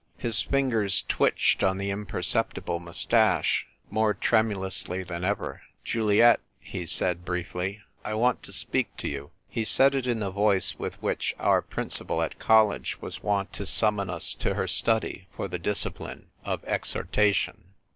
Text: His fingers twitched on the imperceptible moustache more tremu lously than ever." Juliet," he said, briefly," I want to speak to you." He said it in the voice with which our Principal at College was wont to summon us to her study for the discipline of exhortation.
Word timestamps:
His 0.17 0.41
fingers 0.41 1.03
twitched 1.07 1.61
on 1.61 1.77
the 1.77 1.91
imperceptible 1.91 2.79
moustache 2.79 3.67
more 3.91 4.15
tremu 4.15 4.55
lously 4.55 5.05
than 5.05 5.23
ever." 5.23 5.61
Juliet," 5.83 6.39
he 6.59 6.87
said, 6.87 7.23
briefly," 7.23 7.81
I 8.03 8.15
want 8.15 8.41
to 8.41 8.51
speak 8.51 8.97
to 8.97 9.07
you." 9.07 9.29
He 9.47 9.63
said 9.63 9.93
it 9.93 10.07
in 10.07 10.19
the 10.19 10.31
voice 10.31 10.73
with 10.79 10.99
which 11.03 11.35
our 11.37 11.61
Principal 11.61 12.23
at 12.23 12.39
College 12.39 12.99
was 12.99 13.21
wont 13.21 13.53
to 13.53 13.67
summon 13.67 14.09
us 14.09 14.33
to 14.33 14.55
her 14.55 14.67
study 14.67 15.27
for 15.33 15.47
the 15.47 15.59
discipline 15.59 16.31
of 16.43 16.65
exhortation. 16.65 17.65